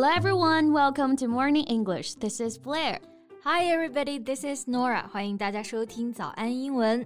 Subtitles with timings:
[0.00, 2.14] Hello everyone, welcome to Morning English.
[2.20, 3.00] This is Blair.
[3.42, 5.08] Hi everybody, this is Norah.
[5.08, 7.04] 欢迎大家收听早安英文。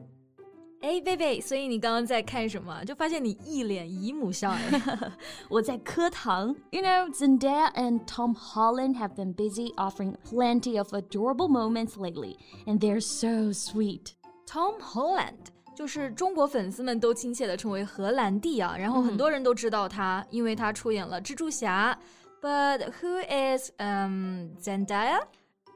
[0.83, 2.85] 哎，贝贝，所以你刚刚在看什么？
[2.85, 4.71] 就发现你一脸姨母笑哎！
[5.49, 6.54] 我在磕糖。
[6.71, 12.37] You know, Zendaya and Tom Holland have been busy offering plenty of adorable moments lately,
[12.67, 14.13] and they're so sweet.
[14.47, 21.98] Tom Holland 就是中国粉丝们都亲切的称为荷兰弟啊，然后很多人都知道他，因为他出演了蜘蛛侠。
[21.98, 22.06] 嗯
[22.42, 25.20] but who is um Zendaya?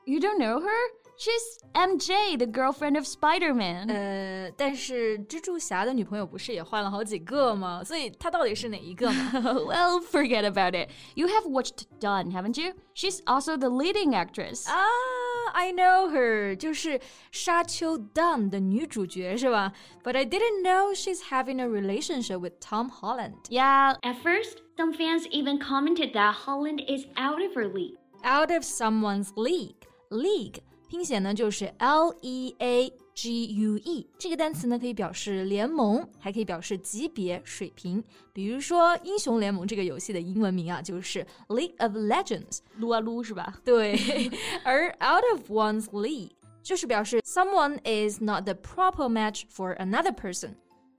[0.05, 0.81] You don't know her?
[1.19, 3.89] She's MJ, the girlfriend of Spider-Man。
[3.91, 7.83] 呃，但是蜘蛛侠的女朋友不是也换了好几个吗？
[7.83, 9.31] 所以她到底是哪一个呢
[9.67, 10.91] ？Well, forget about it.
[11.15, 12.75] You have watched Dune, haven't you?
[12.95, 14.67] She's also the leading actress.
[14.69, 14.85] Ah.
[15.53, 16.99] I know her，就是
[17.31, 23.37] 《沙丘 Dune》的女主角是吧？But I didn't know she's having a relationship with Tom Holland.
[23.49, 27.97] Yeah, at first, some fans even commented that Holland is out of her league.
[28.23, 29.77] Out of someone's league.
[30.11, 31.73] League 拼写呢就是
[33.16, 38.04] G U E，这个单词呢可以表示联盟，还可以表示级别、水平。
[38.34, 43.60] 比如说《英雄联盟》这个游戏的英文名啊，就是 League of Legends，撸啊撸是吧？
[43.66, 43.96] 对。
[44.64, 46.32] 而 out of one's league
[46.64, 50.56] 就是表示 someone is not the proper match for another person,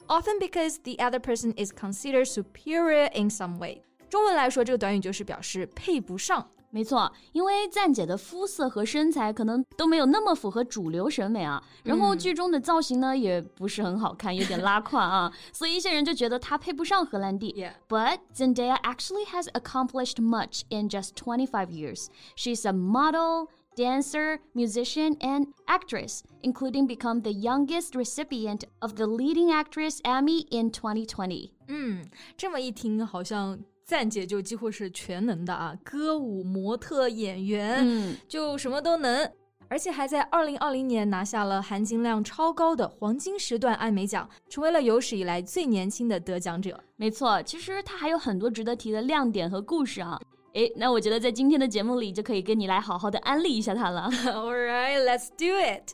[0.06, 3.82] often because the other person is considered superior in some way。
[4.10, 6.46] 中文来说，这个短语就是表示配不上。
[6.70, 17.52] 没错，因为赞姐的肤色和身材可能都没有那么符合主流审美啊，然后剧中的造型呢也不是很好看，有点拉胯啊，所以一些人就觉得她配不上荷兰弟。
[17.52, 17.72] Yeah.
[17.88, 22.06] But Zendaya actually has accomplished much in just 25 years.
[22.36, 23.48] She's a model.
[23.74, 30.70] dancer, musician, and actress, including become the youngest recipient of the leading actress Emmy in
[30.70, 31.52] 2020.
[31.68, 32.04] 嗯，
[32.36, 39.31] 这么一听，好像 赞姐就几乎是全能的啊，歌舞、模特、演员，嗯，就什么都能。
[39.69, 46.77] 而且还在二零二零年拿下了含金量超高的黄金时段艾美奖，成为了有史以来最年轻的得奖者。
[46.97, 50.19] 没错，其实他还有很多值得提的亮点和故事啊。
[50.53, 54.09] 诶，那我觉得在今天的节目里就可以跟你来好好的安利一下他了。
[54.27, 55.93] All right, let's do it.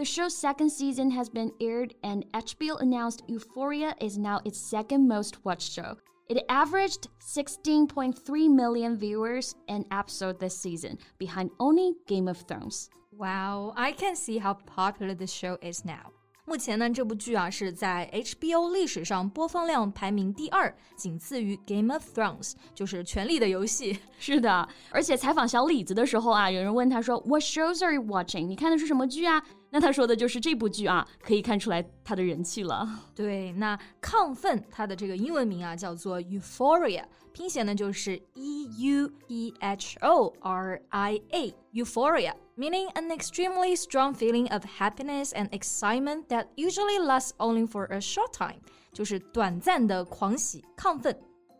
[0.00, 5.08] The show's second season has been aired, and HBO announced Euphoria is now its second
[5.08, 5.96] most watched show.
[6.28, 12.90] It averaged 16.3 million viewers an episode this season, behind only Game of Thrones.
[13.12, 16.12] Wow, I can see how popular the show is now.
[16.48, 23.94] 目前呢，这部剧啊是在 HBO 历史上播放量排名第二，仅次于《Game of Thrones》，就是《权力的游戏》。
[24.18, 28.46] 是的，而且采访小李子的时候啊，有人问他说：“What shows are you watching？
[28.46, 32.88] 你看的是什么剧啊？” 那他说的就是这部剧啊，可以看出来他的人气了。
[33.14, 45.32] 对，那亢奋它的这个英文名啊叫做 Euphoria，拼写呢就是 E U E H O R I A，Euphoria。meaning an extremely strong feeling of happiness
[45.34, 48.60] and excitement that usually lasts only for a short time，
[48.94, 51.14] 就是短暂的狂喜、亢奋。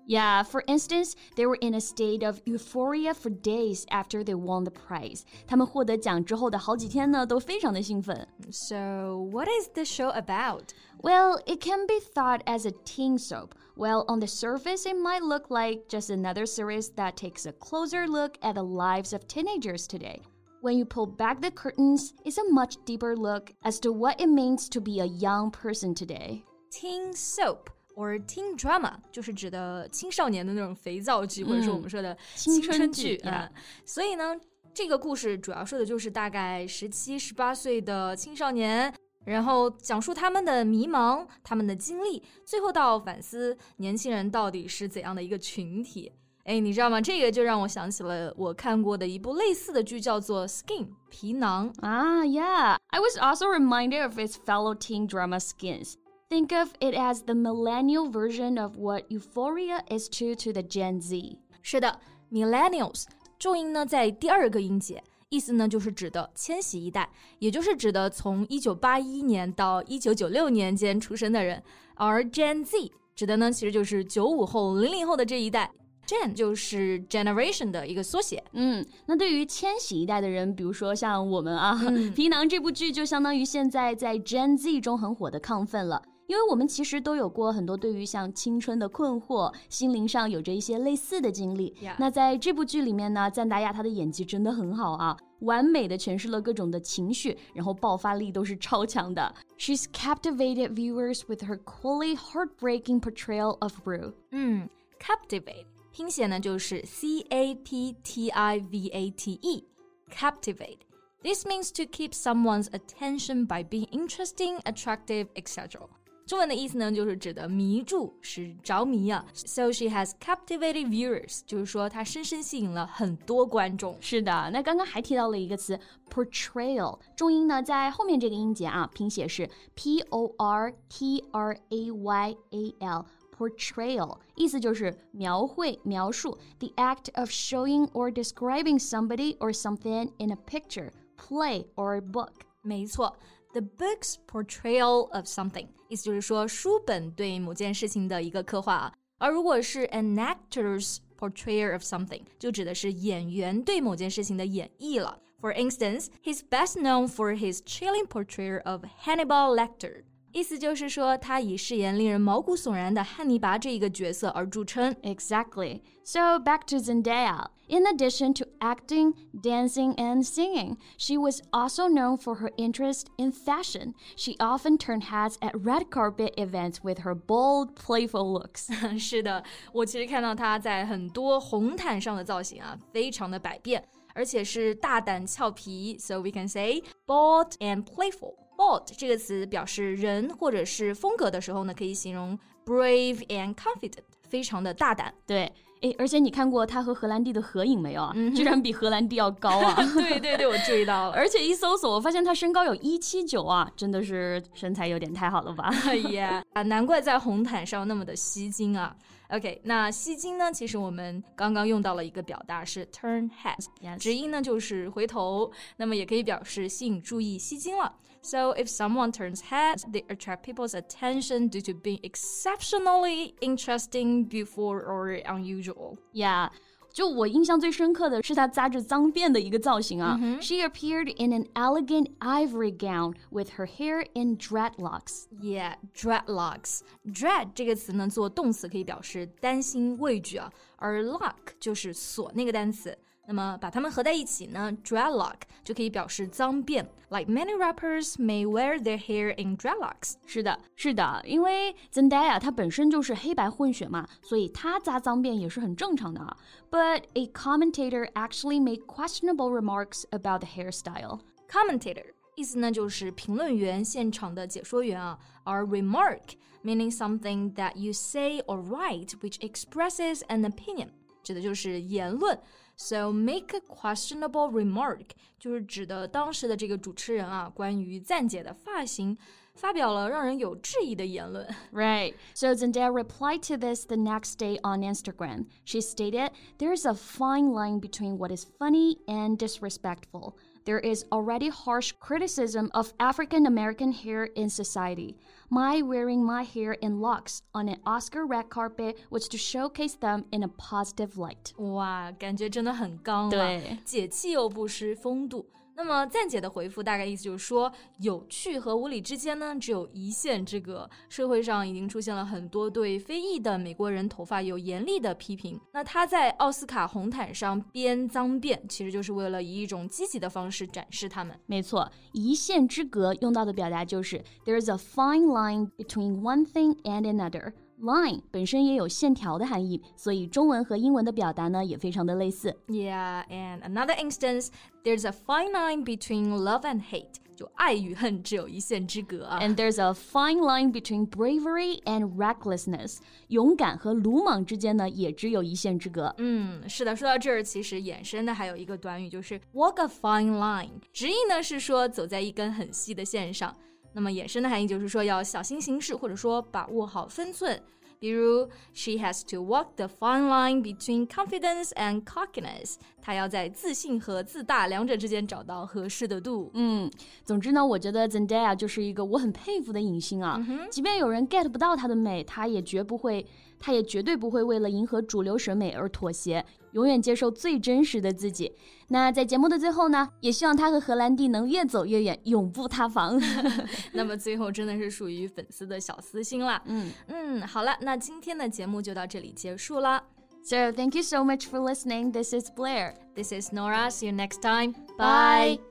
[0.09, 4.63] yeah, for instance, they were in a state of euphoria for days after they won
[4.63, 5.25] the prize.
[5.49, 8.27] 他们获得奖之后的好几天呢，都非常的兴奋。
[8.51, 10.69] So, what is the show about?
[11.03, 13.55] Well, it can be thought as a teen soap.
[13.77, 18.07] Well, on the surface, it might look like just another series that takes a closer
[18.07, 20.23] look at the lives of teenagers today.
[20.63, 24.29] When you pull back the curtains, it's a much deeper look as to what it
[24.29, 26.45] means to be a young person today.
[26.71, 33.50] Teen soap Or teen drama 就是指的青少年的那种肥皂剧，或者说我们说的青春剧啊。
[33.86, 34.36] 所以呢，
[34.74, 38.94] 这个故事主要说的就是大概十七、十八岁的青少年，
[39.26, 46.12] 然后讲述他们的迷茫、他们的经历，最后到反思年轻人到底是怎样的一个群体。
[46.44, 47.00] 哎，你知道吗？
[47.00, 52.24] 这个就让我想起了我看过的一部类似的剧，叫做《Skin》皮囊啊。
[52.24, 55.94] Yeah, I was also reminded of its fellow teen drama Skins.
[56.32, 61.02] Think of it as the millennial version of what Euphoria is to to the Gen
[61.02, 61.38] Z。
[61.62, 62.00] 是的
[62.32, 63.04] ，millennials
[63.38, 71.62] 重音呢在第二个音节，意思呢就是指的千禧一代，也就是指的从一九八一年到一九九六年间出生的人。
[71.96, 75.70] 而 Gen Z 指的呢其实就是九五后、零零后的这一代。
[76.08, 78.42] Gen 就是 generation 的一个缩写。
[78.54, 86.02] 嗯，那对于千禧一代的人，比如说像我们啊，嗯 皮囊这部剧就相当于现在在 Gen Z 中很火的亢奋了。
[86.31, 91.73] 因为我们其实都有过很多对于像青春的困惑，心灵上有着一些类似的经历。
[91.81, 99.33] Yeah 那在这部剧里面呢，赞达亚她的演技真的很好啊，完美的诠释了各种的情绪，然后爆发力都是超强的。
[99.57, 104.13] She's captivated viewers with her coolly heartbreaking portrayal of Rue.
[104.33, 104.69] 嗯，
[105.01, 113.47] captivate 拼写呢就是 C A P T I V A T E，captivate。This means to keep someone's attention
[113.47, 115.89] by being interesting, attractive, etc.
[116.31, 119.25] 中文的意思呢，就是指的迷住，使着迷啊。
[119.33, 123.97] So she has captivated viewers，就是说她深深吸引了很多观众。
[124.01, 125.79] 是的，那刚刚还提到了一个词
[126.11, 138.11] portrayal，重音呢在后面这个音节啊，拼写是 p o r t r a y a l。Portrayal 意思就是描绘、描述，the act of showing or
[138.11, 142.31] describing somebody or something in a picture, play or book.
[142.63, 143.15] 没错
[143.53, 148.93] ，the book's portrayal of something，意思就是说书本对某件事情的一个刻画啊。
[149.19, 155.19] 而如果是 an actor's portrayal of something，就指的是演员对某件事情的演绎了。
[155.41, 160.03] For instance, he's best known for his chilling portrayal of Hannibal Lecter。
[160.33, 164.95] 意思就是说，他以饰演令人毛骨悚然的汉尼拔这一个角色而着称。
[165.03, 165.81] Exactly.
[166.05, 167.47] So back to Zendaya.
[167.69, 173.33] In addition to acting, dancing, and singing, she was also known for her interest in
[173.33, 173.95] fashion.
[174.15, 178.69] She often turned heads at red carpet events with her bold, playful looks.
[178.99, 183.83] 是的，我其实看到她在很多红毯上的造型啊，非常的百变，
[184.15, 185.97] 而且是大胆俏皮。
[185.99, 188.35] So we can say bold and playful.
[188.62, 195.12] Bold 这个词表示人或者是风格的时候呢，可以形容 brave and confident，非常的大胆。
[195.26, 198.14] 对，哎，而且你看过他和荷兰弟的合影没有啊？
[198.36, 199.76] 居然比荷兰弟要高啊！
[199.98, 201.16] 对对对，我注意到了。
[201.16, 205.74] 而且一搜索，我发现他身高有一七九啊，真的是身材有点太好了吧？
[205.88, 208.96] 哎呀，啊，难怪在红毯上那么的吸睛啊。
[209.31, 210.53] OK，那吸睛呢？
[210.53, 217.97] 其实我们刚刚用到了一个表达是 turn head， Yes 直音呢就是回头，那么也可以表示吸引注意、吸睛了。
[218.23, 225.21] So if someone turns heads, they attract people's attention due to being exceptionally interesting, beautiful, or
[225.25, 225.97] unusual.
[226.13, 226.51] Yeah.
[226.94, 230.20] 就我印象最深刻的是她扎着脏辫的一个造型啊。
[230.42, 235.26] She appeared in an elegant ivory gown with her hair in dreadlocks.
[235.42, 236.82] Yeah, dreadlocks.
[237.06, 242.98] Dread 这个词呢，做动词可以表示担心、畏惧啊，而 lock 就是锁那个单词。
[243.29, 246.87] 那么把它们合在一起呢，dreadlock 就可以表示脏辫。
[247.09, 250.15] Like many rappers may wear their hair in dreadlocks.
[250.27, 256.37] 是的，是的，因为 Zendaya 她本身就是黑白混血嘛，所以她扎脏辫也是很正常的啊。
[256.71, 261.21] But a commentator actually made questionable remarks about the hairstyle.
[261.49, 262.05] Commentator
[262.37, 270.89] 意思呢就是评论员、现场的解说员啊，而 remark meaning something that you say or write which expresses an opinion，
[271.23, 272.39] 指的就是言论。
[272.77, 275.07] So make a questionable remark
[275.39, 279.17] 就是指的当时的这个主持人啊，关于赞姐的发型
[279.55, 281.49] 发表了让人有质疑的言论。
[281.73, 282.15] Right.
[282.35, 285.47] So Zendaya replied to this the next day on Instagram.
[285.65, 290.35] She stated, There's a fine line between what is funny and disrespectful.
[290.65, 295.17] There is already harsh criticism of African American hair in society.
[295.49, 300.25] My wearing my hair in locks on an Oscar red carpet was to showcase them
[300.33, 301.55] in a positive light.
[301.59, 305.47] 哇，感觉真的很刚啊，对解气又不失风度。
[305.84, 310.88] 那么赞姐的回复大概意思就是说，有趣和无理之间呢，只有一线之隔。
[311.10, 315.60] 社会上已经出现了很多对非裔的美国人头发有严厉的批评。
[315.74, 321.36] 那他在奥斯卡红毯上编脏辫，其实就是为了以一种积极的方式展示他们。
[321.48, 327.54] 没错，一线之隔用到的表达就是 there is a fine line between one thing and another.
[327.81, 332.57] Line 本身也有线条的含义，所以中文和英文的表达呢也非常的类似。
[332.69, 334.49] Yeah, and another instance,
[334.83, 337.17] there's a fine line between love and hate.
[337.37, 339.39] 就爱与恨只有一线之隔啊。
[339.43, 342.97] And there's a fine line between bravery and recklessness.
[343.29, 346.15] 勇敢和鲁莽之间呢也只有一线之隔。
[346.17, 350.81] 嗯，是的，说到这儿，其实衍生的还有一个短语，就是 walk a fine line。
[350.95, 353.55] 直译呢是说走在一根很细的线上，
[353.94, 357.62] 那么衍生的含义就是说要小心行事，或者说把握好分寸。
[358.00, 362.78] 比如，she has to walk the fine line between confidence and cockiness。
[363.00, 366.50] 她要在自信和自大两者之间找到合适的度。
[366.56, 366.90] 嗯，
[367.24, 370.44] 总之呢，我觉得 Zendaya 就是一个我很佩服的影星啊。
[370.72, 373.24] 即便有人 get 不到她的美，她也绝不会
[373.62, 378.52] 他也绝对不会为了迎合主流审美而妥协，永远接受最真实的自己。
[378.90, 383.22] 那在节目的最后呢，也希望他和荷兰弟能越走越远，永不塌房。
[383.94, 386.62] 那么最后真的是属于粉丝的小私心啦。
[386.66, 390.04] 嗯嗯，好了，那今天的节目就到这里结束了。
[390.44, 392.12] So thank you so much for listening.
[392.12, 392.96] This is Blair.
[393.14, 393.92] This is Nora.
[393.92, 394.74] See you next time.
[394.98, 395.71] Bye.